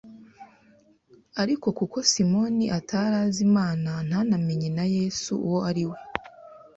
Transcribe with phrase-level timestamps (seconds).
[1.41, 5.97] Ariko kuko Simoni atari azi Imana ntanamenye na Yesu uwo ari we